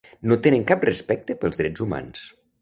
[0.29, 2.25] No tenen cap respecte pels drets humans.